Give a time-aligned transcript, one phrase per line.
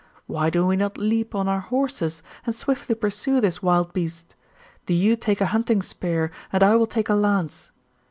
[0.25, 4.33] Why do we not leap on our horses, and swiftly pursue this wild beast?
[4.87, 7.69] Do you take a hunting spear, and I will take a lance.'